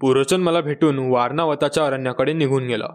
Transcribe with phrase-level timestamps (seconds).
[0.00, 2.86] पुरोचन मला भेटून वारणावताच्या अरण्याकडे निघून गेला.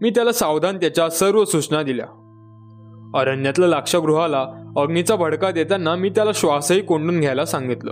[0.00, 2.06] मी त्याला सावधान त्याच्या सर्व सूचना दिल्या.
[3.20, 4.40] अरण्यातल्या लाक्षगृहाला
[4.76, 7.90] अग्नीचा भडका देताना मी त्याला श्वासही कोंडून घ्यायला सांगितलं.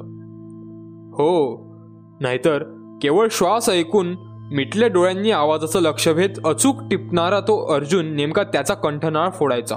[1.12, 1.58] हो
[2.20, 2.62] नाहीतर
[3.02, 4.14] केवळ श्वास ऐकून
[4.52, 9.76] मिटल्या डोळ्यांनी आवाजाचं लक्षभेद अचूक टिपणारा तो अर्जुन नेमका त्याचा कंठनाळ फोडायचा.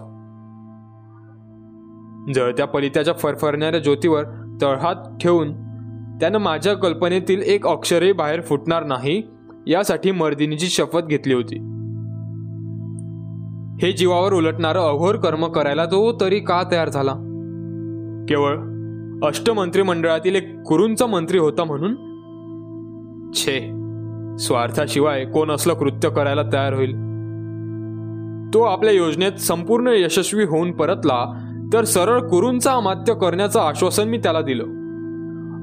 [2.36, 4.24] जळत्या पलित्याच्या फरफरणाऱ्या ज्योतीवर
[4.62, 5.73] तळहात ठेवून
[6.20, 9.22] त्यानं माझ्या कल्पनेतील एक अक्षरही बाहेर फुटणार नाही
[9.68, 11.56] यासाठी मर्दिनीची शपथ घेतली होती.
[13.82, 17.12] हे जीवावर उलटणारं अघोर कर्म करायला तो तरी का तयार झाला?
[18.30, 18.58] केवळ
[19.28, 21.96] अष्टमंत्रिमंडळातील एक कुरूंचा मंत्री होता म्हणून?
[23.34, 23.60] छे
[24.38, 26.92] स्वार्थाशिवाय कोण असलं कृत्य करायला तयार होईल?
[28.54, 34.42] तो आपल्या योजनेत संपूर्ण यशस्वी होऊन परतला तर सरळ कुरूंचा अमात्य करण्याचं आश्वासन मी त्याला
[34.42, 34.83] दिलं.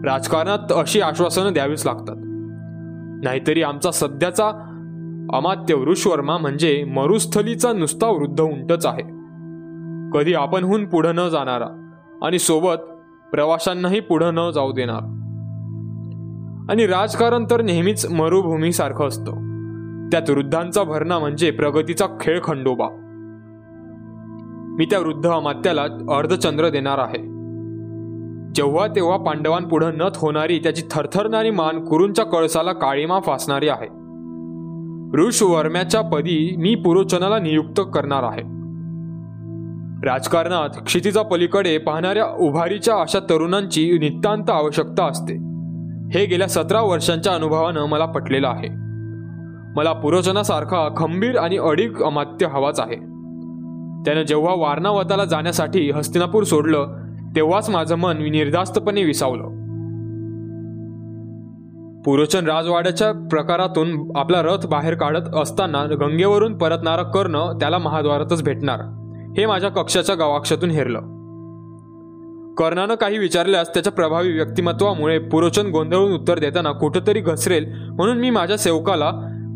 [0.04, 2.16] राजकारणात अशी आश्वासनं द्यावीच लागतात.
[3.24, 4.48] नाहीतरी आमचा सध्याचा
[5.34, 9.02] अमात्य वृषवर्मा म्हणजे मरुस्थलीचा नुसता वृद्ध उंटच आहे.
[10.10, 11.90] कधी आपणहून पुढं न जाणारा
[12.22, 12.76] आणि सोबत
[13.32, 15.16] प्रवाशांनाही पुढं न जाऊ देणार.
[16.70, 19.30] आणि राजकारण तर नेहमीच मरुभूमीसारखं असतं.
[20.12, 22.88] त्यात वृद्धांचा भरणा म्हणजे प्रगतीचा खेळ खंडोबा
[24.78, 25.82] मी त्या वृद्ध अमात्याला
[26.16, 27.39] अर्धचंद्र देणार आहे.
[28.54, 33.86] जेव्हा तेव्हा पांडवांपुढं नत होणारी त्याची थरथरणारी मान कुरूंच्या कळसाला काळीमा फासणारी आहे.
[35.26, 38.42] ऋषवर्म्याच्या पदी मी पुरोचनाला नियुक्त करणार आहे.
[40.06, 45.34] राजकारणात क्षितिजा पलीकडे पाहणाऱ्या उभारीच्या अशा तरुणांची नितांत आवश्यकता असते.
[46.14, 48.68] हे गेल्या सतरा वर्षांच्या अनुभवानं मला पटलेलं आहे.
[49.76, 52.96] मला पुरोचनासारखा खंबीर आणि अडीक अमात्य हवाच आहे.
[54.04, 56.99] त्यानं जेव्हा वारणावताला जाण्यासाठी हस्तिनापूर सोडलं
[57.36, 59.60] तेव्हाच माझं मन निर्धास्तपणे विसावलं.
[62.06, 68.80] पुरोचन राजवाड्याच्या प्रकारातून आपला रथ बाहेर काढत असताना गंगेवरून परतणारा कर्ण त्याला महाद्वारातच भेटणार
[69.38, 71.00] हे माझ्या कक्षाच्या गवाक्षातून हेरलं.
[72.54, 78.58] कर्णानं काही विचारल्यास त्याच्या प्रभावी व्यक्तिमत्वामुळे पुरोचन गोंधळून उत्तर देताना कुठंतरी घसरेल म्हणून मी माझ्या
[78.58, 79.10] सेवकाला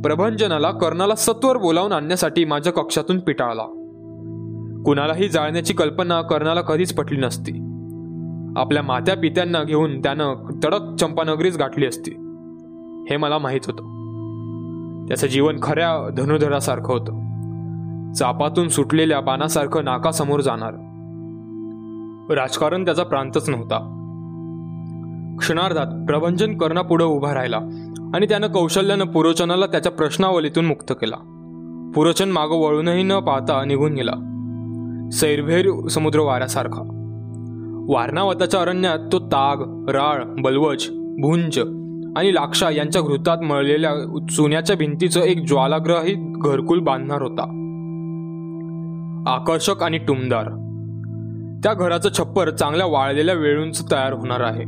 [0.05, 3.65] प्रभंजनाला कर्णाला सत्वर बोलावून आणण्यासाठी माझ्या कक्षातून पिटाळला.
[4.85, 7.64] कुणालाही जाळण्याची कल्पना कर्णाला कधीच पटली नसती.
[8.57, 10.35] आपल्या मात्या पित्यांना घेऊन त्यानं
[10.65, 12.11] तडक चंपानगरीच गाठली असती.
[13.11, 13.95] हे मला माहीत होतं.
[15.09, 17.25] त्याचं जीवन खऱ्या धनुधरासारखं होतं.
[18.13, 20.73] चापातून सुटलेल्या बाणासारखं नाकासमोर जाणार.
[22.35, 23.91] राजकारण त्याचा प्रांतच नव्हता.
[25.39, 27.57] क्षणार्धात प्रभंजन कर्णापुढं उभा राहिला
[28.15, 31.17] आणि त्यानं कौशल्यानं पुरोचनाला त्याच्या प्रश्नावलीतून मुक्त केला.
[31.95, 34.13] पुरोचन मागं वळूनही न पाहता निघून गेला.
[35.13, 36.94] सैरभैर समुद्र वाऱ्यासारखा
[37.87, 41.59] वारणावताच्या अरण्यात तो ताग राळ बलवज भुंज
[42.17, 43.91] आणि लाक्षा यांच्या घृतात मळलेल्या
[44.31, 47.43] सोन्याच्या भिंतीचं एक ज्वालाग्रही घरकुल बांधणार होता.
[49.27, 50.45] आकर्षक आणि टुमदार.
[51.65, 54.65] त्या घराचं छप्पर चांगल्या वाळलेल्या वेळूंच तयार होणार आहे.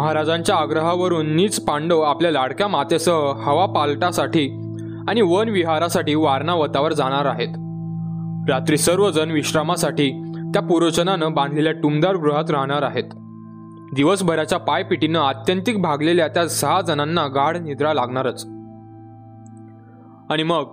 [0.00, 4.74] महाराजांच्या आग्रहावरून नीच पांडव आपल्या लाडक्या मातेसह हवा पालटासाठी
[5.08, 7.48] आणि वन विहारासाठी वारणावतावर जाणार आहेत.
[8.50, 13.04] रात्री सर्वजण विश्रामासाठी त्या पुरोचनानं बांधलेल्या टुमदार गृहात राहणार आहेत.
[13.94, 18.44] दिवसभराच्या पायपिटीनं आत्यंतिक भागलेल्या त्या सहा जणांना गाढ निद्रा लागणारच.
[20.30, 20.64] आणि मग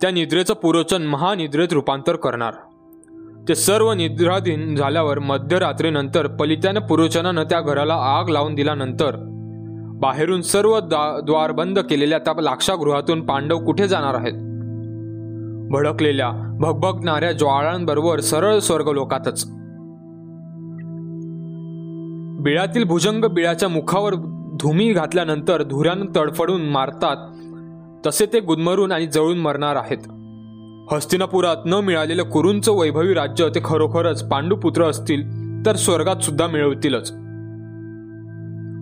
[0.00, 2.54] त्या निद्रेचं पुरोचन महानिद्रेत रूपांतर करणार.
[3.48, 9.16] ते सर्व निद्राधीन झाल्यावर मध्यरात्रीनंतर पलित्यानं पुरोचनानं त्या घराला आग लावून दिल्यानंतर
[10.00, 10.80] बाहेरून सर्व
[11.24, 14.55] द्वार बंद केलेल्या त्या लाक्षागृहातून पांडव कुठे जाणार आहेत?
[15.70, 19.46] भडकलेल्या भगभगणाऱ्या ज्वाळांबरोबर सरळ स्वर्गलोकातच
[22.42, 24.14] बिळातील भुजंग बिळाच्या मुखावर
[24.60, 27.16] धुमी घातल्यानंतर धुऱ्यानं तडफडून मारतात
[28.06, 29.98] तसे ते गुदमरून आणि जळून मरणार आहेत.
[30.94, 35.22] हस्तिनापुरात न मिळालेलं कुरूंचं वैभवी राज्य ते खरोखरच पांडुपुत्र असतील
[35.66, 37.10] तर स्वर्गात सुद्धा मिळवतीलच.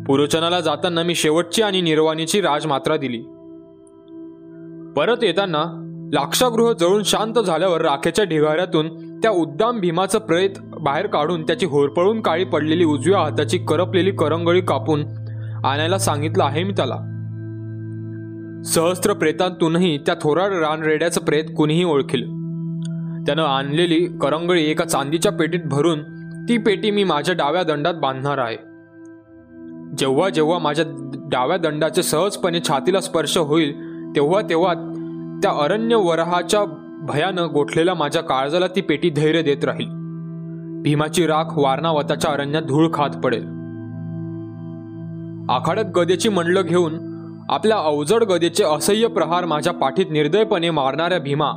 [0.06, 3.22] पुरोचनाला जाताना मी शेवटची आणि निर्वाणीची राजमात्रा दिली.
[4.96, 5.83] परत येताना
[6.14, 10.50] लाक्षागृह जळून शांत झाल्यावर राखेच्या ढिगाऱ्यातून त्या उद्दाम भीमाचं प्रेत
[10.80, 15.04] बाहेर काढून त्याची होरपळून काळी पडलेली उजव्या हाताची करपलेली करंगळी कापून
[15.64, 16.96] आणायला सांगितलं आहे मी त्याला.
[18.64, 22.22] सहस्त्र प्रेतांतूनही त्या थोराड रानरेड्याचं प्रेत कुणीही ओळखील.
[23.26, 26.02] त्यानं आणलेली करंगळी एका चांदीच्या पेटीत भरून
[26.48, 28.56] ती पेटी मी माझ्या डाव्या दंडात बांधणार आहे.
[29.98, 30.84] जेव्हा जेव्हा माझ्या
[31.32, 33.72] डाव्या दंडाचे सहजपणे छातीला स्पर्श होईल
[34.16, 34.93] तेव्हा तेव्हा
[35.44, 36.60] त्या अरण्य वराहाच्या
[37.02, 39.88] भयानं गोठलेल्या माझ्या काळजाला ती पेटी धैर्य देत राहील.
[40.82, 43.42] भीमाची राख वारणावताच्या अरण्यात धूळ खात पडेल.
[45.50, 46.92] आखाड्यात गदेची मंडलं घेऊन
[47.48, 51.50] आपल्या अवजड गदेचे असह्य प्रहार माझ्या पाठीत निर्दयपणे मारणाऱ्या भीमा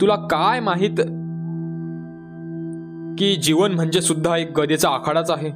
[0.00, 0.96] तुला काय माहीत
[3.18, 5.48] की जीवन म्हणजे सुद्धा एक गदेचा आखाडाच आहे?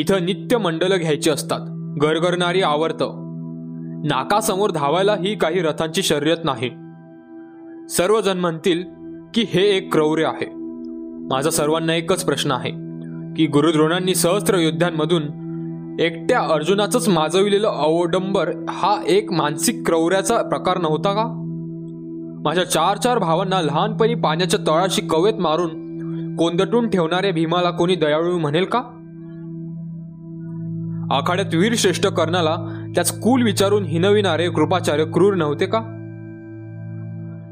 [0.00, 1.60] इथं नित्य मंडलं घ्यायची असतात.
[2.02, 3.02] गरगरणारी आवर्त.
[4.04, 6.68] नाकासमोर धावायला ही काही रथांची शर्यत नाही.
[7.88, 8.82] सर्वजण म्हणतील
[9.34, 10.46] की हे एक क्रौर्य आहे.
[11.34, 12.70] माझा सर्वांना एकच प्रश्न आहे
[13.36, 15.22] की गुरुद्रोणांनी सहस्त्र योद्ध्यांमधून
[16.00, 21.24] एकट्या अर्जुनाचंच माजविलेलं अवडंबर हा एक मानसिक क्रौर्याचा प्रकार नव्हता का?
[22.44, 25.82] माझ्या चार चार भावांना लहानपणी पाण्याच्या तळाशी कवेत मारून
[26.36, 28.78] कोंदटून ठेवणाऱ्या भीमाला कोणी दयाळू म्हणेल का?
[31.10, 35.78] आखाड्यात वीर श्रेष्ठ कर्णाला त्याच कुल विचारून हिनविणारे कृपाचार्य क्रूर नव्हते का?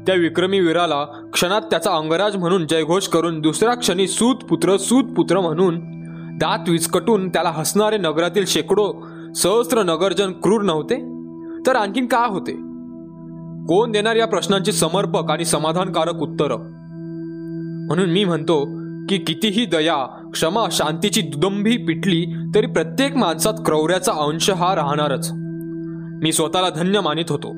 [0.07, 5.39] त्या विक्रमी वीराला क्षणात त्याचा अंगराज म्हणून जयघोष करून दुसऱ्या क्षणी सूत पुत्र सूत पुत्र
[5.39, 5.79] म्हणून
[6.37, 10.95] दात विचकटून त्याला हसणारे नगरातील शेकडो सहस्त्र नगरजन क्रूर नव्हते?
[11.67, 12.51] तर आणखीन काय होते?
[13.65, 16.55] कोण देणार या प्रश्नांची समर्पक आणि समाधानकारक उत्तर?
[17.87, 18.65] म्हणून मी म्हणतो
[19.09, 22.25] की कितीही दया क्षमा शांतीची दुदंभी पिटली
[22.55, 25.31] तरी प्रत्येक माणसात क्रौर्याचा अंश हा राहणारच.
[26.23, 27.53] मी स्वतःला धन्य मानित होतो.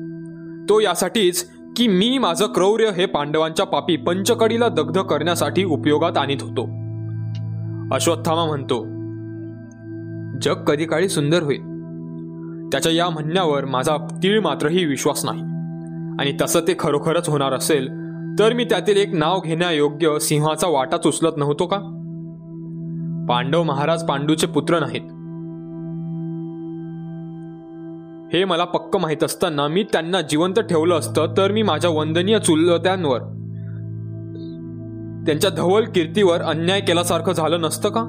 [0.68, 6.62] तो यासाठीच की मी माझं क्रौर्य हे पांडवांच्या पापी पंचकडीला दग्ध करण्यासाठी उपयोगात आणीत होतो.
[7.94, 8.84] अश्वत्थामा म्हणतो
[10.42, 11.60] जग कधी काळी सुंदर होईल.
[12.72, 15.40] त्याच्या या म्हणण्यावर माझा तीळ मात्रही विश्वास नाही.
[16.20, 18.03] आणि तसं ते खरोखरच होणार असेल
[18.38, 21.76] तर मी त्यातील एक नाव घेण्यायोग्य सिंहाचा वाटाच उचलत नव्हतो का?
[23.28, 25.00] पांडव महाराज पांडूचे पुत्र नाहीत.
[28.36, 33.18] हे मला पक्क माहीत असताना मी त्यांना जिवंत ठेवलं असतं तर मी माझ्या वंदनीय चुलत्यांवर
[35.26, 38.02] त्यांच्या धवल कीर्तीवर अन्याय केल्यासारखं झालं नसतं का?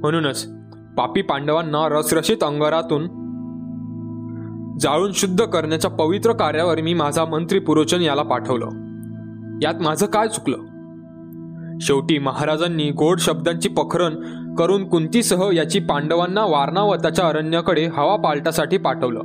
[0.00, 0.52] म्हणूनच
[0.98, 3.04] पापी पांडवांना रसरशीत अंगारातून
[4.80, 8.85] जाळून शुद्ध करण्याच्या पवित्र कार्यावर मी माझा मंत्री पुरोचन याला पाठवलं.
[9.62, 10.56] यात माझं काय चुकलं?
[11.80, 14.14] शेवटी महाराजांनी गोड शब्दांची पखरण
[14.54, 19.20] करून कुंतीसह याची पांडवांना वारणावताच्या अरण्याकडे हवा पालटासाठी पाठवलं.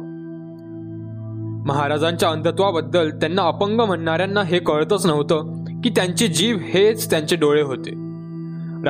[1.67, 7.89] महाराजांच्या अंधत्वाबद्दल त्यांना अपंग म्हणणाऱ्यांना हे कळतच नव्हतं की त्यांची जीव हेच त्यांचे डोळे होते.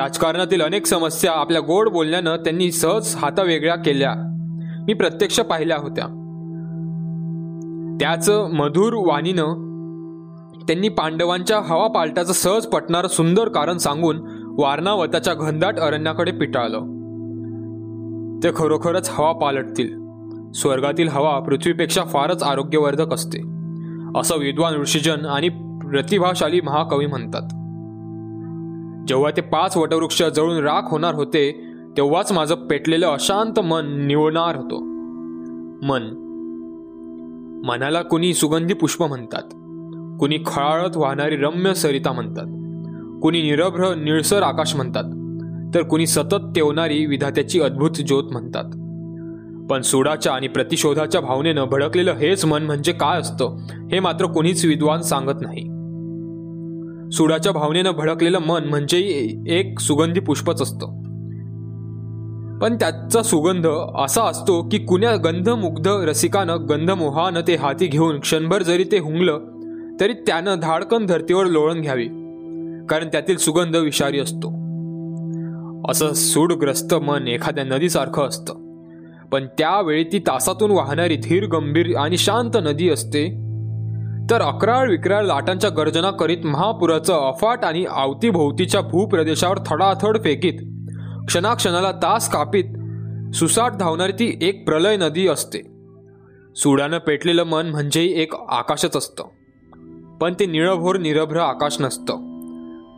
[0.00, 4.14] राजकारणातील अनेक समस्या आपल्या गोड बोलण्यानं त्यांनी सहज हाता वेगळ्या केल्या.
[4.86, 6.04] मी प्रत्यक्ष पाहिल्या होत्या.
[8.00, 9.71] त्याच मधुर वाणीनं
[10.68, 14.16] त्यांनी पांडवांच्या हवा पालटाचं सहज पटणारं सुंदर कारण सांगून
[14.46, 16.78] वारणावताच्या घनदाट अरण्याकडे पिटाळलं.
[18.42, 20.02] ते खरोखरच हवा पालटतील.
[20.52, 23.38] स्वर्गातील हवा पृथ्वीपेक्षा फारच आरोग्यवर्धक असते.
[24.20, 25.48] असं विद्वान ऋषीजन आणि
[25.90, 27.42] प्रतिभाशाली महाकवी म्हणतात.
[29.08, 34.76] जेव्हा ते पाच वटवृक्ष जळून राख होणार होते तेव्हाच माझं पेटलेलं अशांत मन निवडणार होतं.
[35.82, 36.18] मन.
[37.66, 39.42] मनाला कुणी सुगंधी पुष्प म्हणतात.
[40.22, 42.44] कुणी खळाळत वाहणारी रम्य सरिता म्हणतात.
[43.22, 45.04] कुणी निरभ्र निळसर आकाश म्हणतात.
[45.74, 48.64] तर कुणी सतत तेवणारी विधात्याची अद्भुत ज्योत म्हणतात.
[49.70, 53.56] पण सुडाच्या आणि प्रतिशोधाच्या भावनेनं भडकलेलं हेच मन म्हणजे काय असतं
[53.92, 55.62] हे मात्र कोणीच विद्वान सांगत नाही.
[57.10, 58.98] सुडाच्या भावनेनं भडकलेलं मन म्हणजे
[59.46, 60.86] एक सुगंधी पुष्पच असतं.
[62.58, 63.66] पण त्याचा सुगंध
[63.98, 69.51] असा असतो की कुण्या गंधमुग्ध रसिकानं गंधमोहानं ते हाती घेऊन क्षणभर जरी ते हुंगलं
[70.02, 72.04] तरी त्यानं धाडकन धर्तीवर लोळण घ्यावी
[72.86, 74.48] कारण त्यातील सुगंध विषारी असतो.
[75.90, 78.54] असं सूडग्रस्त मन एखाद्या नदीसारखं असतं.
[79.32, 83.28] पण त्यावेळी ती तासातून वाहणारी धीर गंभीर आणि शांत नदी असते.
[84.30, 90.58] तर अकराळ विक्राळ लाटांच्या गर्जना करीत महापुराचं अफाट आणि आवतीभोवतीच्या भूप्रदेशावर थडाथड फेकीत
[91.26, 92.64] क्षणाक्षणाला तास कापीत
[93.34, 95.58] सुसाट धावणारी ती एक प्रलय नदी असते.
[96.56, 99.24] सुडानं पेटलेलं मन म्हणजे एक आकाशच असतं.
[100.22, 102.14] पण ते निळभोर निरभ्र आकाश नसतं.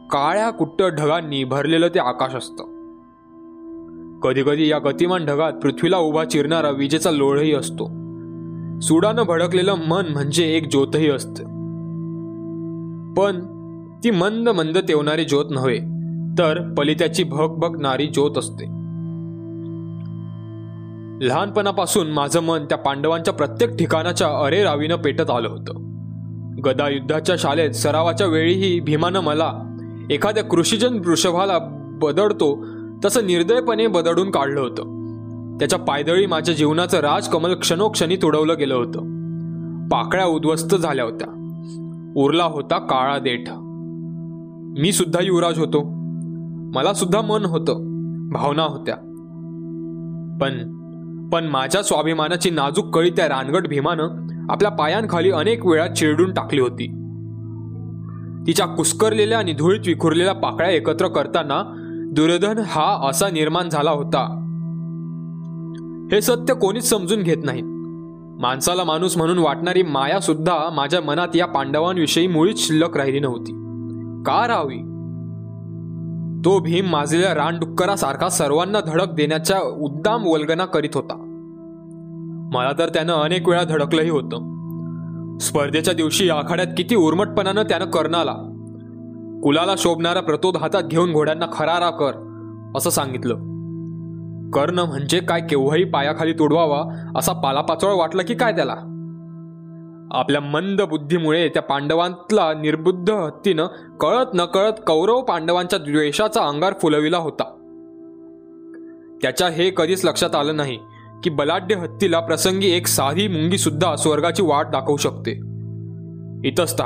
[0.06, 2.64] काळ्या कुट्ट ढगांनी भरलेलं ते आकाश असतं.
[4.20, 7.84] कधी कधी या गतिमान ढगात पृथ्वीला उभा चिरणारा विजेचा लोळही असतो.
[8.80, 11.42] सुडानं भडकलेलं मन म्हणजे एक ज्योतही असते.
[13.14, 13.40] पण
[14.04, 15.78] ती मंद मंद तेवणारी ज्योत नव्हे
[16.38, 18.64] तर पलित्याची भकभकणारी ज्योत असते.
[21.26, 25.93] लहानपणापासून माझं मन त्या पांडवांच्या प्रत्येक ठिकाणाच्या अरेरावीनं पेटत आलं होतं.
[26.64, 29.52] गदायुद्धाच्या शाळेत सरावाच्या वेळीही भीमानं मला
[30.10, 31.58] एखाद्या कृषीजन वृषभाला
[32.02, 32.66] बदडतो
[33.04, 34.94] तसं निर्दयपणे बदडून काढलं होतं.
[35.58, 39.14] त्याच्या पायदळी माझ्या जीवनाचं राजकमल क्षणोक्षणी तुडवलं गेलं होतं.
[39.88, 41.28] पाकळ्या उद्ध्वस्त झाल्या होत्या.
[42.16, 43.48] उरला होता काळा देठ.
[44.82, 45.82] मी सुद्धा युवराज होतो.
[46.78, 47.74] मला सुद्धा मन होतं.
[48.32, 48.96] भावना होत्या.
[50.40, 50.74] पण
[51.32, 56.86] पण माझ्या स्वाभिमानाची नाजूक कळी त्या रानगट भीमानं आपल्या पायांखाली अनेक वेळा चिरडून टाकली होती.
[58.46, 61.62] तिच्या कुस्करलेल्या आणि धुळीत विखुरलेल्या पाकळ्या एकत्र करताना
[62.12, 64.40] दुर्योधन हा असा निर्माण झाला होता.
[66.12, 67.62] हे सत्य कोणीच समजून घेत नाही.
[68.40, 73.52] माणसाला माणूस म्हणून वाटणारी माया सुद्धा माझ्या मनात या पांडवांविषयी मुळीच शिल्लक राहिली नव्हती.
[74.26, 74.78] का राहावी?
[76.44, 81.23] तो भीम माजलेल्या रानडुक्करासारखा सर्वांना धडक देण्याच्या उद्दाम वल्गना करीत होता.
[82.54, 84.54] मला तर त्यानं अनेक वेळा धडकलंही होतं.
[85.40, 88.32] स्पर्धेच्या दिवशी आखाड्यात किती उर्मटपणानं त्यानं कर्णाला
[89.42, 92.12] कुलाला शोभणारा प्रतोद हातात घेऊन घोड्यांना खरारा कर
[92.76, 93.34] असं सांगितलं.
[94.50, 98.74] कर्ण म्हणजे काय केव्हाही पायाखाली तुडवावा असा पालापाचोळ वाटला की काय त्याला?
[100.10, 103.66] आपल्या मंद बुद्धीमुळे त्या पांडवांतला निर्बुद्ध हत्तीनं
[104.00, 107.44] कळत नकळत कौरव पांडवांच्या द्वेषाचा अंगार फुलविला होता.
[109.22, 110.78] त्याच्या हे कधीच लक्षात आलं नाही.
[111.24, 115.30] की बलाढ्य हत्तीला प्रसंगी एक साधी मुंगी सुद्धा स्वर्गाची वाट दाखवू शकते.
[116.48, 116.80] इतस्त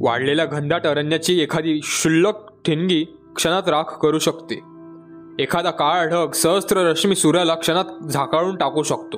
[0.00, 2.34] वाढलेल्या घनदाट अरण्याची एखादी शुल्लक
[2.64, 3.04] ठिणगी
[3.36, 4.60] क्षणात राख करू शकते.
[5.38, 9.16] एखादा काळ ढग सहस्त्र रश्मी सूर्याला क्षणात झाकाळून टाकू शकतो.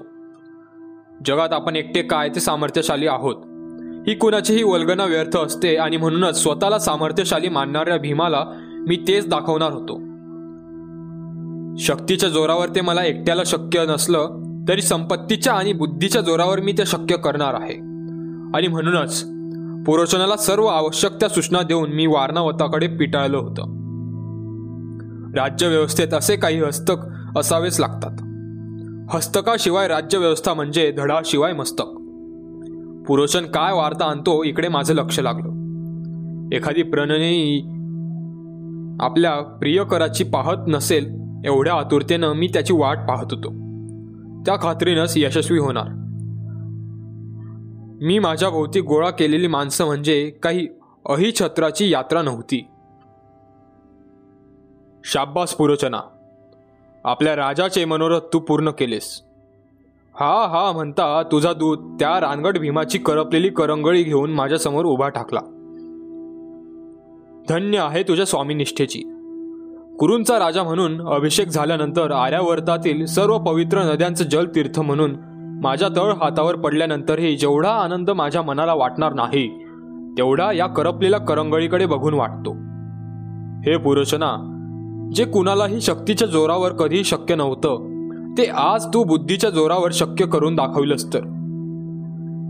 [1.26, 3.37] जगात आपण एकटे काय ते सामर्थ्यशाली आहोत.
[4.09, 8.44] ही कुणाचीही वल्गना व्यर्थ असते आणि म्हणूनच स्वतःला सामर्थ्यशाली मानणाऱ्या भीमाला
[8.88, 10.00] मी तेच दाखवणार होतो.
[11.78, 14.31] शक्तीच्या जोरावर ते मला एकट्याला शक्य नसलं
[14.69, 17.75] तरी संपत्तीच्या आणि बुद्धीच्या जोरावर मी ते शक्य करणार आहे.
[18.54, 19.25] आणि म्हणूनच
[19.87, 23.62] पुरोचनाला सर्व आवश्यक त्या सूचना देऊन मी वारणावताकडे पिटाळलं होतं.
[25.38, 26.95] राज्यव्यवस्थेत असे काही हस्तक
[27.38, 28.11] असावेच लागतात.
[29.16, 31.85] हस्तकाशिवाय राज्यव्यवस्था म्हणजे धडाशिवाय मस्तक.
[33.09, 35.49] पुरोचन काय वार्ता आणतो इकडे माझं लक्ष लागलं.
[36.57, 37.61] एखादी प्रणयी
[39.00, 43.48] आपल्या प्रियकराची पाहत नसेल एवढ्या आतुरतेनं मी त्याची वाट पाहत होतो.
[44.46, 46.00] त्या खात्रीनंच यशस्वी होणार.
[48.02, 50.68] मी माझ्या भोवती गोळा केलेली माणसं म्हणजे काही
[51.08, 52.66] अहिछत्राची यात्रा नव्हती.
[55.04, 56.00] शाब्बास पुरोचना
[57.04, 59.22] आपल्या राजाचे मनोरथ तू पूर्ण केलेस.
[60.14, 65.40] हा हा म्हणता तुझा दूत त्या रानगड भीमाची करपलेली करंगळी घेऊन माझ्यासमोर उभा ठाकला.
[67.48, 69.13] धन्य आहे तुझ्या स्वामीनिष्ठेची.
[69.98, 75.14] कुरूंचा राजा म्हणून अभिषेक झाल्यानंतर आर्यावर्तातील सर्व पवित्र नद्यांचं जलतीर्थ म्हणून
[75.62, 79.48] माझ्या तळ हातावर पडल्यानंतरही जेवढा आनंद माझ्या मनाला वाटणार नाही
[80.18, 82.52] तेवढा या करपलेल्या करंगळीकडे बघून वाटतो.
[83.66, 84.32] हे पुरुषना
[85.14, 87.86] जे कुणालाही शक्तीच्या जोरावर कधी शक्य नव्हतं
[88.38, 91.20] ते आज तू बुद्धीच्या जोरावर शक्य करून दाखवलंस तर.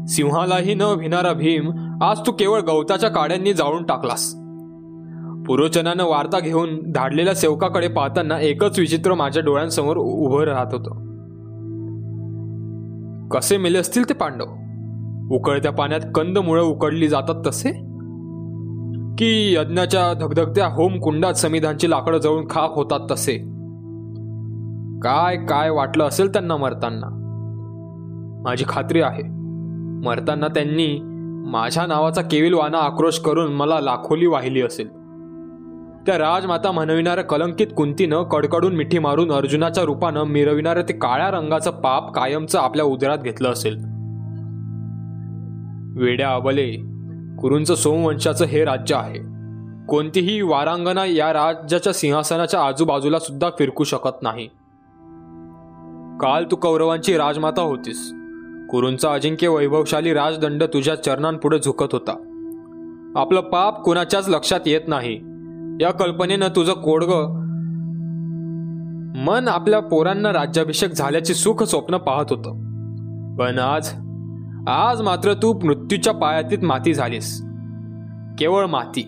[0.09, 1.71] सिंहालाही न भिनारा भीम
[2.03, 4.35] आज तू केवळ गवताच्या काड्यांनी जाळून टाकलास.
[5.47, 11.05] पुरोचनानं वार्ता घेऊन धाडलेल्या सेवकाकडे पाहताना एकच विचित्र माझ्या डोळ्यांसमोर उभं राहत होतं.
[13.29, 14.45] कसे मेले असतील ते पांडव?
[15.35, 17.71] उकळत्या पाण्यात कंदमुळं उकडली जातात तसे?
[19.19, 23.39] की यज्ञाच्या धगधगत्या होम कुंडात समिधांची लाकडं जळून खाक होतात तसे?
[25.03, 27.21] काय काय वाटलं असेल त्यांना मरताना?
[28.45, 29.23] माझी खात्री आहे.
[30.09, 30.99] मरताना त्यांनी
[31.47, 35.04] माझ्या नावाचा केविलवाना आक्रोश करून मला लाखोली वाहिली असेल.
[36.07, 42.15] त्या राजमाता म्हणविणाऱ्या कलंकित कुंतीनं कडकडून मिठी मारून अर्जुनाच्या रूपानं मिरविणारं ते काळ्या रंगाचं पाप
[42.15, 43.77] कायमचं आपल्या उदरात घेतलं असेल.
[46.03, 46.71] वेड्या अबले
[47.39, 49.19] कुरूंचं सोमवंशाचं हे राज्य आहे.
[49.89, 54.47] कोणतीही वारांगना या राज्याच्या सिंहासनाच्या आजूबाजूला सुद्धा फिरकू शकत नाही.
[56.21, 58.13] काल तू कौरवांची राजमाता होतीस.
[58.71, 62.13] कुरूंचा अजिंक्य वैभवशाली राजदंड तुझ्या चरणांपुढे झुकत होता.
[63.17, 65.34] आपलं पाप कुणाच्याच लक्षात येत नाही.
[65.81, 67.11] या कल्पनेनं तुझं कोडग
[69.27, 72.51] मन आपल्या पोरांना राज्याभिषेक झाल्याची सुख स्वप्न पाहत होतं.
[73.37, 73.93] पण आज
[74.69, 77.43] आज मात्र तू मृत्यूच्या पायातीत माती झालीस.
[78.39, 79.03] केवळ माती.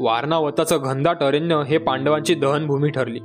[0.00, 3.18] वारणावताचं घनदाट अरण्य हे पांडवांची दहनभूमी ठरली.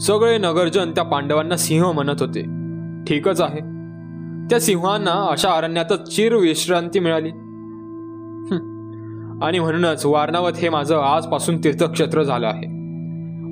[0.00, 2.42] सगळे नगरजन त्या पांडवांना सिंह म्हणत होते.
[3.04, 3.60] ठीकच आहे.
[4.50, 7.30] त्या सिंहांना अशा अरण्यातच चिर विश्रांती मिळाली.
[9.42, 12.66] आणि म्हणूनच वारणावत हे माझं आजपासून तीर्थक्षेत्र झालं आहे.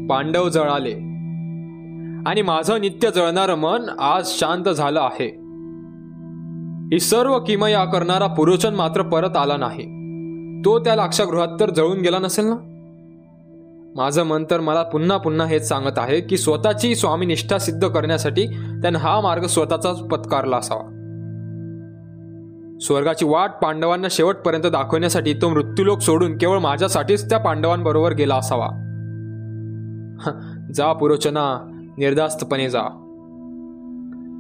[0.07, 0.93] पांडव जळाले.
[2.31, 5.27] आणि माझं नित्य जळणारं मन आज शांत झालं आहे.
[6.93, 9.95] ही सर्व किमया करणारा पुरोचन मात्र परत आला नाही.
[10.65, 12.57] तो त्या लाक्षागृहात तर जळून गेला नसेल ना?
[13.97, 18.99] माझं मन तर मला पुन्हा पुन्हा हेच सांगत आहे की स्वतःची स्वामीनिष्ठा सिद्ध करण्यासाठी त्यानं
[18.99, 20.94] हा मार्ग स्वतःचाच पत्कारला असावा.
[22.85, 28.69] स्वर्गाची वाट पांडवांना शेवटपर्यंत दाखवण्यासाठी तो मृत्यूलोक सोडून केवळ माझ्यासाठीच त्या पांडवांबरोबर गेला असावा.
[30.75, 32.83] जा पुरोचना निर्धास्तपणे जा.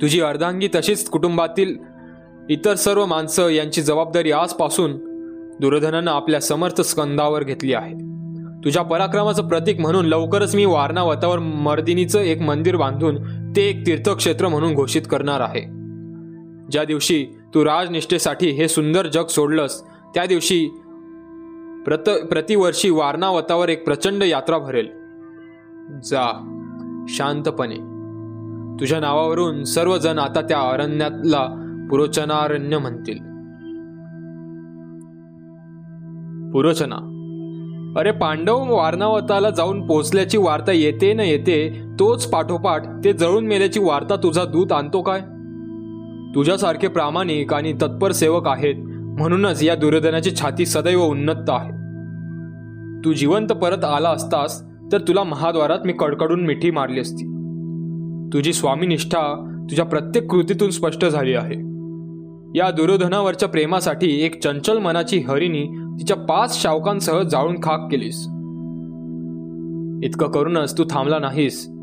[0.01, 1.77] तुझी अर्धांगी तशीच कुटुंबातील
[2.49, 4.93] इतर सर्व माणसं यांची जबाबदारी आजपासून
[5.61, 7.95] दुर्धनानं आपल्या समर्थ स्कंदावर घेतली आहे.
[8.65, 13.17] तुझ्या पराक्रमाचं प्रतीक म्हणून लवकरच मी वारणावतावर मर्दिनीचं एक मंदिर बांधून
[13.57, 15.61] ते एक तीर्थक्षेत्र म्हणून घोषित करणार आहे.
[16.73, 19.83] ज्या दिवशी तू राजनिष्ठेसाठी हे सुंदर जग सोडलंस.
[20.15, 20.69] त्या दिवशी
[21.87, 24.89] प्रत प्रतिवर्षी वारणावतावर एक प्रचंड यात्रा भरेल.
[26.05, 26.51] जा
[27.09, 27.75] शांतपणे.
[28.81, 31.47] तुझ्या नावावरून सर्वजण आता त्या अरण्यातला
[31.91, 33.19] पुरोचनारण्य म्हणतील.
[36.53, 37.11] पुरोचना.
[37.99, 44.17] अरे पांडव वारणावताला जाऊन पोचल्याची वार्ता येते न येते तोच पाठोपाठ ते जळून मेल्याची वार्ता
[44.17, 45.21] तुझा दूत आणतो काय?
[46.35, 48.75] तुझ्यासारखे प्रामाणिक आणि तत्पर सेवक आहेत.
[49.21, 51.71] म्हणूनच या दुर्योधनाची छाती सदैव उन्नत आहे.
[53.05, 54.62] तू जिवंत परत आला असतास
[54.93, 57.25] तर तुला महाद्वारात मी कडकडून मिठी मारली असती.
[58.33, 61.55] तुझी स्वामीनिष्ठा तुझ्या प्रत्येक कृतीतून स्पष्ट झाली आहे.
[62.59, 65.64] या दुर्योधनावरच्या प्रेमासाठी एक चंचल मनाची हरिणी
[66.00, 68.26] तिच्या पाच शावकांसह जाळून खाक केलीस.
[70.05, 71.74] इतकं करूनच तू थांबला नाहीस.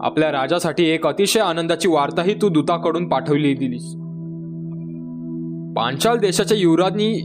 [0.00, 3.94] आपल्या राजासाठी एक अतिशय आनंदाची वार्ताही तू दूताकडून पाठवली दिलीस.
[5.76, 7.22] पांचाल देशाच्या युवराजनी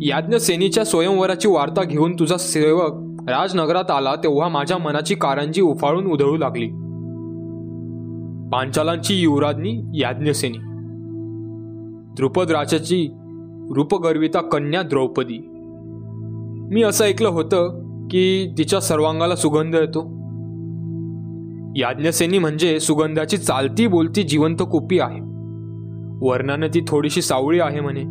[0.00, 6.66] याज्ञसेनीच्या स्वयंवराची वार्ता घेऊन तुझा सेवक राजनगरात आला तेव्हा माझ्या मनाची कारंजी उफाळून उधळू लागली.
[8.52, 10.58] पांचालांची युवराजनी याज्ञसेनी
[12.16, 13.08] द्रुपद राजाची
[13.70, 15.38] रूपगर्विता कन्या द्रौपदी.
[16.74, 17.80] मी असं ऐकलं होतं
[18.10, 20.15] की तिच्या सर्वांगाला सुगंध येतो.
[21.78, 25.20] याज्ञसेनी म्हणजे सुगंधाची चालती बोलती जिवंत कोपी आहे.
[26.20, 28.02] वर्णानं ती थोडीशी सावळी आहे म्हणे.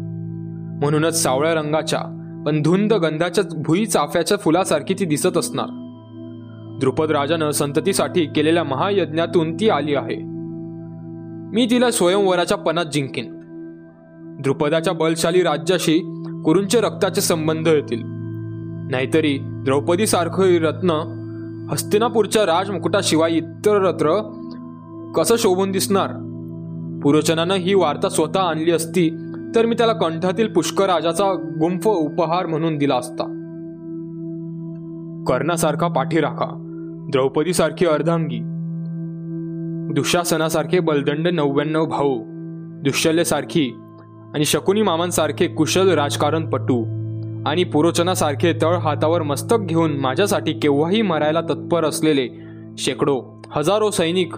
[0.81, 1.99] म्हणूनच सावळ्या रंगाच्या
[2.45, 5.65] पण धुंद गंधाच्या भुई चाफ्याच्या फुलासारखी ती दिसत असणार.
[6.79, 10.15] द्रुपद राजानं संततीसाठी केलेल्या महायज्ञातून ती आली आहे.
[11.55, 13.41] मी तिला स्वयंवराच्या पणात जिंकेन.
[14.43, 15.99] द्रुपदाच्या बलशाली राज्याशी
[16.45, 18.01] कुरूंचे रक्ताचे संबंध येतील.
[18.91, 21.21] नाहीतरी द्रौपदीसारखं रत्न
[21.71, 24.31] हस्तिनापूरच्या राजमुकुटाशिवाय इतरत्र
[25.15, 26.07] कसं शोभून दिसणार?
[27.03, 29.09] पुरोचनानं ही वार्ता स्वतः आणली असती
[29.55, 33.23] तर मी त्याला कंठातील पुष्कराजाचा गुंफ उपहार म्हणून दिला असता.
[35.27, 36.47] कर्णासारखा पाठीराखा
[37.11, 38.39] द्रौपदीसारखी अर्धांगी.
[39.93, 42.21] दुःशासनासारखे बलदंड नव्याण्णव भाऊ
[42.83, 43.75] दुश्शल्यसारखी
[44.33, 46.94] आणि शकुनी मामांसारखे कुशल राजकारणपटू.
[47.45, 52.27] आणि पुरोचनासारखे तळ हातावर मस्तक घेऊन माझ्यासाठी केव्हाही मरायला तत्पर असलेले
[52.77, 54.35] शेकडो हजारो सैनिक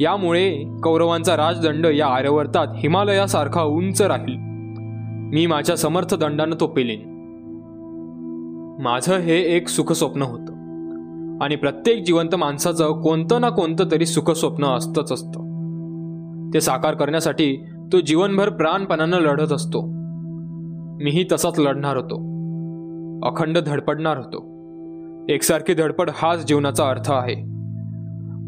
[0.00, 4.36] यामुळे कौरवांचा राजदंड या आर्यवर्तात हिमालयासारखा उंच राहील.
[5.34, 7.00] मी माझ्या समर्थ दंडानं तो पेलेन.
[8.82, 10.52] माझं हे एक सुखस्वप्न होतं.
[11.44, 15.44] आणि प्रत्येक जिवंत माणसाचं कोणतं ना कोणतं तरी सुखस्वप्न असतंच असतं.
[16.54, 17.56] ते साकार करण्यासाठी
[17.92, 19.82] तो जीवनभर प्राणपणानं लढत असतो.
[21.04, 22.33] मीही तसाच लढणार होतो.
[23.22, 24.54] अखंड धडपडणार होतो.
[25.28, 27.54] एकसारखी धडपड हाच जीवनाचा अर्थ आहे.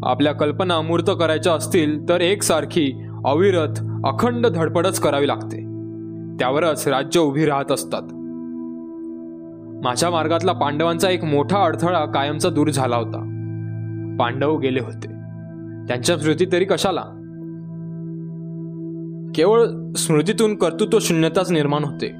[0.03, 5.57] आपल्या कल्पना अमूर्त करायच्या असतील तर एकसारखी अविरत अखंड धडपडच करावी लागते.
[6.39, 8.01] त्यावरच राज्य उभी राहत असतात.
[9.85, 13.19] माझ्या मार्गातला पांडवांचा एक मोठा अडथळा कायमचा दूर झाला होता.
[14.19, 15.07] पांडव गेले होते.
[15.87, 17.01] त्यांच्या स्मृती तरी कशाला?
[19.35, 22.13] केवळ स्मृतीतून कर्तृत्व शून्यताच निर्माण होते.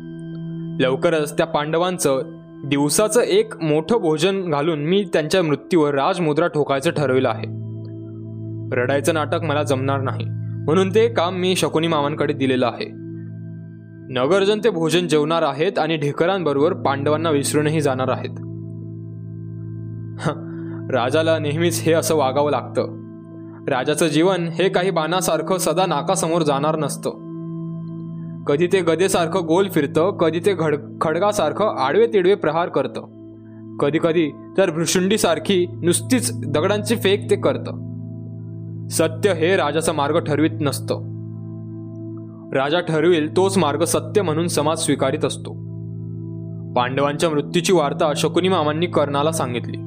[0.83, 7.46] लवकरच त्या पांडवांचं दिवसाचं एक मोठं भोजन घालून मी त्यांच्या मृत्यूवर राजमुद्रा ठोकायचं ठरविलं आहे.
[8.76, 10.26] रडायचं नाटक मला जमणार नाही
[10.65, 12.86] म्हणून ते काम मी शकुनी मामांकडे दिलेलं आहे.
[14.13, 18.39] नगरजन ते भोजन जेवणार आहेत आणि ढेकरांबरोबर पांडवांना विसरूनही जाणार आहेत.
[20.91, 22.84] राजाला नेहमीच हे असं वागावं लागतं.
[23.67, 27.26] राजाचं जीवन हे काही बाणासारखं सदा नाकासमोर जाणार नसतं.
[28.47, 33.17] कधी ते गदेसारखं गोल फिरतं कधी ते घड खडगासारखं आडवे तिडवे प्रहार करतं.
[33.77, 37.88] कधी कधी तर भृशुंडीसारखी नुसतीच दगडांची फेक ते करतं.
[38.88, 40.95] सत्य हे राजाचा मार्ग ठरवित नसतं.
[42.53, 45.53] राजा ठरविल तोच मार्ग सत्य म्हणून समाज स्वीकारित असतो.
[46.73, 49.77] पांडवांच्या मृत्यूची वार्ता शकुनी मामांनी कर्णाला सांगितली.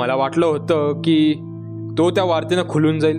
[0.00, 1.34] मला वाटलं होतं की
[1.98, 3.18] तो त्या वार्तेनं खुलून जाईल.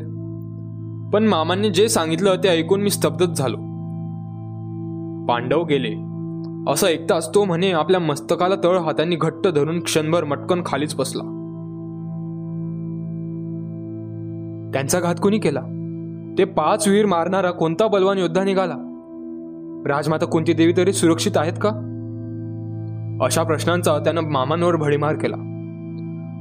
[1.14, 3.75] पण मामांनी जे सांगितलं ते ऐकून मी स्तब्धच झालो.
[5.30, 6.16] पांडव गेले.
[6.72, 11.24] असं ऐकताच तो म्हणे आपल्या मस्तकाला तळ हातांनी घट्ट धरून क्षणभर मटकन खालीच बसला.
[14.74, 15.62] त्यांचा घात कोणी केला?
[16.38, 18.74] ते पाच वीर मारणारा कोणता बलवान योद्धा निघाला?
[19.88, 21.70] राजमाता कोणती देवी तरी सुरक्षित आहेत का?
[23.22, 25.36] अशा प्रश्नांचा त्यानं मामांवर भडीमार केला.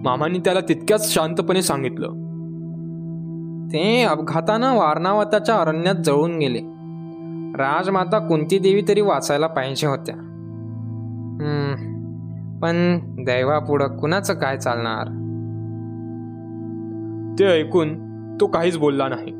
[0.05, 2.09] मामांनी त्याला तितक्याच शांतपणे सांगितलं.
[3.73, 6.74] ते अपघातानं वारणावताच्या अरण्यात जळून गेले.
[7.55, 10.15] राजमाता कुंती देवी तरी वाचायला पाहिजे होत्या.
[12.63, 15.07] पण दैवापुढं कुणाचं काय चालणार?
[17.39, 17.89] ते ऐकून
[18.41, 19.35] तो काहीच बोलला नाही.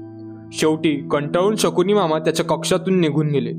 [0.53, 3.53] शेवटी कंटाळून शकुनी मामा त्याच्या कक्षातून निघून गेले.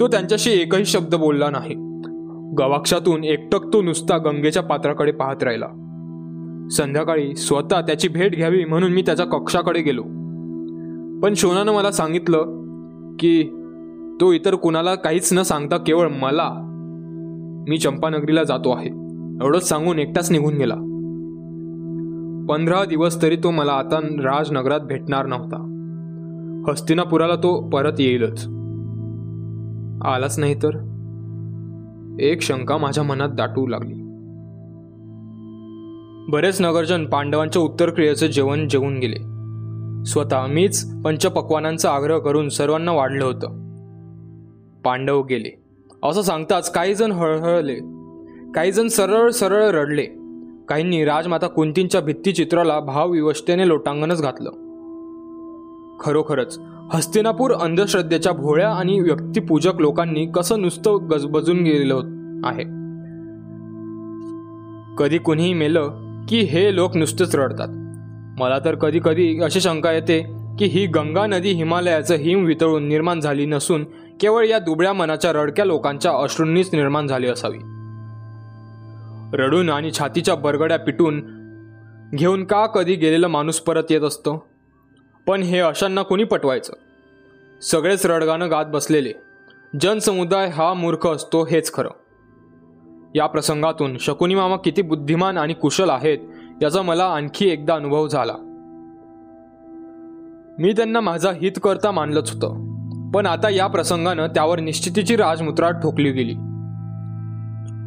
[0.00, 1.74] तो त्यांच्याशी एकही शब्द बोलला नाही.
[2.58, 5.66] गवाक्षातून एकटक तो नुसता गंगेच्या पात्राकडे पाहत राहिला.
[6.70, 10.02] संध्याकाळी स्वतः त्याची भेट घ्यावी म्हणून मी त्याच्या कक्षाकडे गेलो.
[11.22, 12.64] पण शोनानं मला सांगितलं
[13.18, 13.60] की
[14.20, 16.50] तो इतर कुणाला काहीच न सांगता केवळ मला
[17.68, 18.88] मी चंपानगरीला जातो आहे.
[19.44, 20.74] एवढंच सांगून एकटाच निघून गेला.
[22.48, 25.70] पंधरा दिवस तरी तो मला आता राजनगरात भेटणार नव्हता.
[26.68, 28.46] हस्तिनापुराला तो परत येईलच.
[30.04, 30.70] आलाच नाही तर?
[32.20, 33.94] एक शंका माझ्या मनात दाटू लागली.
[36.32, 39.34] बरेच नगरजन पांडवांच्या उत्तरक्रियेचं जेवण जेवून गेले.
[40.04, 43.63] स्वतः मीच पंचपक्वानांचा आग्रह करून सर्वांना वाढलं होतं.
[44.84, 45.62] पांडव गेले.
[46.02, 47.74] असं सांगताच काही जण हळहळले.
[48.54, 50.06] काही जण सरळ सरळ रडले.
[50.68, 54.50] काहींनी राजमाता कुंतींच्या भित्तिचित्राला भावविवशतेने लोटांगणच घातलं.
[56.00, 56.60] खरोखरच
[56.92, 61.94] हस्तिनापूर अंधश्रद्धेच्या भोळ्या आणि व्यक्तिपूजक लोकांनी कसं नुसतं गजबजून गेलं
[62.44, 62.64] आहे.
[64.98, 65.90] कधी कुणीही मेलं
[66.28, 67.68] की हे लोक नुसतेच रडतात.
[68.40, 70.22] मला तर कधी कधी अशी शंका येते
[70.58, 73.84] की ही गंगा नदी हिमालयाचं हिम वितळून निर्माण झाली नसून
[74.20, 77.58] केवळ या दुबळ्या मनाच्या रडक्या लोकांच्या अश्रूंनीच निर्माण झाली असावी.
[79.42, 81.22] रडून आणि छातीच्या बरगड्या पिटून
[82.14, 84.46] घेऊन का कधी गेलेलं माणूस परत येत असतो?
[85.26, 86.72] पण हे अशांना कोणी पटवायचं?
[87.62, 89.12] सगळेच रडगाणं गात बसलेले.
[89.80, 91.88] जनसमुदाय हा मूर्ख असतो हेच खरं.
[93.14, 96.18] या प्रसंगातून शकुनी मामा किती बुद्धिमान आणि कुशल आहेत
[96.62, 98.34] याचा मला आणखी एकदा अनुभव झाला.
[100.58, 102.73] मी त्यांना माझा हित करता मानलंच होतं.
[103.14, 106.34] पण आता या प्रसंगानं त्यावर निश्चितीची राजमुद्रा ठोकली गेली.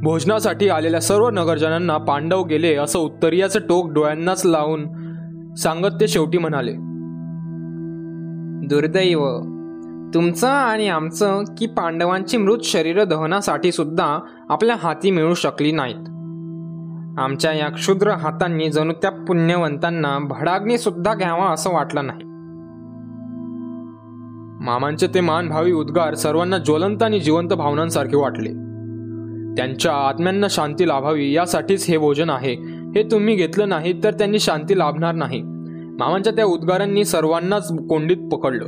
[0.04, 4.86] भोजनासाठी आलेल्या सर्व नगरजनांना पांडव गेले असं उत्तरीयाचं टोक डोळ्यांनाच लावून
[5.56, 6.74] सांगत ते शेवटी म्हणाले
[8.68, 9.42] दुर्दैव
[10.14, 16.10] तुमचं आणि आमचं की पांडवांची मृत शरीर दहनासाठी सुद्धा आपल्या हाती मिळू शकली नाहीत.
[17.20, 22.27] आमच्या या क्षुद्र हातांनी जणू त्या पुण्यवंतांना भडाग्नी सुद्धा घ्यावा असं वाटलं नाही.
[24.68, 28.50] मामांचे ते मानभावी उद्गार सर्वांना ज्वलंत आणि जिवंत भावनांसारखे वाटले.
[29.56, 32.54] त्यांच्या आत्म्यांना शांती लाभावी यासाठीच हे भोजन आहे.
[32.96, 35.42] हे तुम्ही घेतलं नाही तर त्यांनी शांती लाभणार नाही.
[36.00, 38.66] मामांच्या त्या उद्गारांनी सर्वांनाच कोंडीत पकडलं.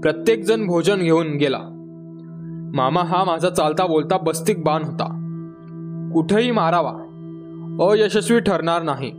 [0.00, 1.58] प्रत्येक जण भोजन घेऊन गेला.
[2.74, 5.06] मामा हा माझा चालता बोलता बस्तिक बाण होता.
[6.14, 6.92] कुठेही मारावा.
[7.90, 9.10] अयशस्वी ठरणार नाही.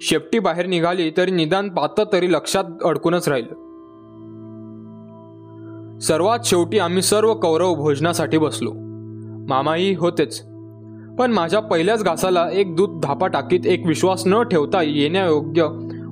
[0.00, 3.67] शेपटी बाहेर निघाली तरी निदान पात तरी लक्षात अडकूनच राहिलं.
[6.02, 8.72] सर्वात शेवटी आम्ही सर्व कौरव भोजनासाठी बसलो.
[9.48, 10.42] मामाही होतेच.
[11.18, 15.66] पण माझ्या पहिल्याच घासाला एक दूध धापा टाकीत एक विश्वास न ठेवता येण्यायोग्य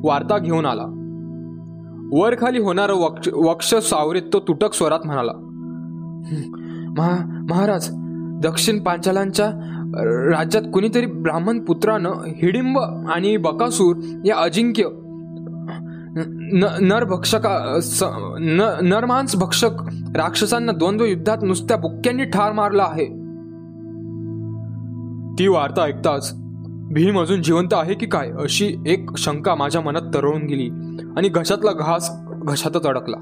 [0.04, 0.86] वार्ता घेऊन आला.
[2.12, 5.32] वरखाली होणारं होणार वक्ष वक्ष सावरीत तो तुटक स्वरात म्हणाला
[6.98, 7.88] महा महाराज
[8.48, 9.46] दक्षिण पांचालांच्या
[10.36, 14.84] राज्यात कुणीतरी ब्राह्मण पुत्रानं हिडिंब आणि बकासूर या अजिंक्य
[16.52, 17.78] न नरभक्षका
[18.38, 19.70] न नरमांस भक्षक
[20.16, 23.04] राक्षसांना द्वंद्व युद्धात नुसत्या बुक्क्यांनी ठार मारला आहे.
[25.38, 26.34] ती वार्ता ऐकताच
[26.92, 30.70] भीम अजून जिवंत आहे की काय अशी एक शंका माझ्या मनात तरळून गेली
[31.16, 33.16] आणि घशातला घास घशातच अडकला.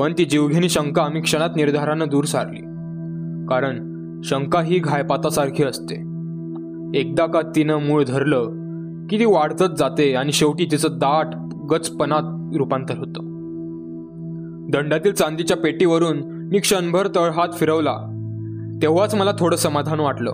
[0.00, 2.60] पण ती जीवघेणी शंका आम्ही क्षणात निर्धारानं दूर सारली.
[3.46, 3.92] कारण
[4.24, 5.94] शंका ही घायपातासारखी असते.
[7.00, 8.61] एकदा का तिनं मूळ धरलं
[9.10, 11.26] की ती वाढतच जाते आणि शेवटी तिचं दाट
[11.70, 13.32] गचपणात रूपांतर होतं.
[14.72, 17.96] दंडातील चांदीच्या पेटीवरून मी क्षणभर तळहात फिरवला.
[18.82, 20.32] तेव्हाच मला थोडं समाधान वाटलं.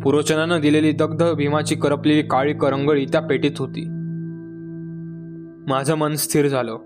[0.00, 3.84] पुरोचनानं दिलेली दग्ध भीमाची करपलेली काळी करंगळी त्या पेटीत होती.
[5.72, 6.76] माझं मन स्थिर झालं.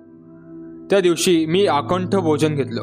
[0.90, 2.82] त्या दिवशी मी आकंठ भोजन घेतलं.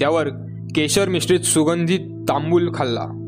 [0.00, 0.28] त्यावर
[0.74, 3.23] केशर मिश्रित सुगंधित तांबूल खाल्ला.